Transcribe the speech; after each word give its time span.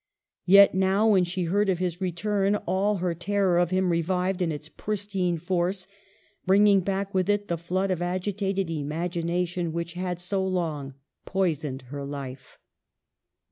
Yet 0.47 0.73
now, 0.73 1.05
when 1.09 1.23
she 1.25 1.43
heard 1.43 1.69
of 1.69 1.77
his 1.77 2.01
return, 2.01 2.55
all 2.65 2.95
her 2.97 3.13
terror 3.13 3.59
of 3.59 3.69
him 3.69 3.91
revived 3.91 4.41
in 4.41 4.51
its 4.51 4.67
pristine 4.67 5.37
force, 5.37 5.85
bringing 6.47 6.79
back 6.79 7.13
with 7.13 7.29
it 7.29 7.49
the 7.49 7.55
flood 7.55 7.91
of 7.91 8.01
agitated 8.01 8.67
imagination 8.67 9.71
which 9.71 9.93
had 9.93 10.19
so 10.19 10.43
long 10.43 10.95
poisoned 11.25 11.83
her 11.89 12.03
life. 12.03 12.57